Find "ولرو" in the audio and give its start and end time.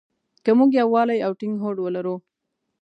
1.81-2.15